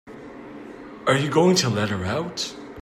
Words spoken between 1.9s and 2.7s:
her out?